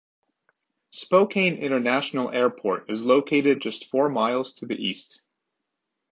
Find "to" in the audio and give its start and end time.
4.53-4.65